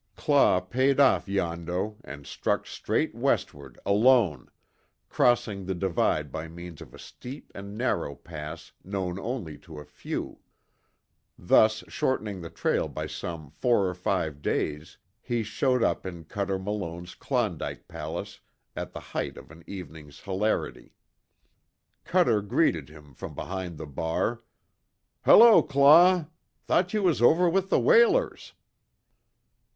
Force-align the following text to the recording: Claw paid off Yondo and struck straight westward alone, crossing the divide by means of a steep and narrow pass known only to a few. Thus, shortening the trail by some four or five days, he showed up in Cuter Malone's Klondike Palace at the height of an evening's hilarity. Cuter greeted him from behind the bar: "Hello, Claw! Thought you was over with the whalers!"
Claw 0.15 0.59
paid 0.59 0.99
off 0.99 1.27
Yondo 1.27 1.95
and 2.03 2.25
struck 2.25 2.65
straight 2.65 3.13
westward 3.13 3.77
alone, 3.85 4.49
crossing 5.09 5.63
the 5.67 5.75
divide 5.75 6.31
by 6.31 6.47
means 6.47 6.81
of 6.81 6.95
a 6.95 6.97
steep 6.97 7.51
and 7.53 7.77
narrow 7.77 8.15
pass 8.15 8.71
known 8.83 9.19
only 9.19 9.59
to 9.59 9.77
a 9.77 9.85
few. 9.85 10.39
Thus, 11.37 11.83
shortening 11.87 12.41
the 12.41 12.49
trail 12.49 12.87
by 12.87 13.05
some 13.05 13.51
four 13.51 13.85
or 13.87 13.93
five 13.93 14.41
days, 14.41 14.97
he 15.21 15.43
showed 15.43 15.83
up 15.83 16.03
in 16.03 16.25
Cuter 16.25 16.57
Malone's 16.57 17.13
Klondike 17.13 17.87
Palace 17.87 18.39
at 18.75 18.93
the 18.93 18.99
height 18.99 19.37
of 19.37 19.51
an 19.51 19.63
evening's 19.67 20.21
hilarity. 20.21 20.95
Cuter 22.05 22.41
greeted 22.41 22.89
him 22.89 23.13
from 23.13 23.35
behind 23.35 23.77
the 23.77 23.85
bar: 23.85 24.41
"Hello, 25.25 25.61
Claw! 25.61 26.25
Thought 26.65 26.91
you 26.95 27.03
was 27.03 27.21
over 27.21 27.47
with 27.47 27.69
the 27.69 27.79
whalers!" 27.79 28.53